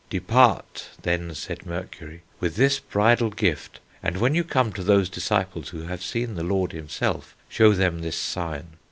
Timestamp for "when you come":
4.17-4.71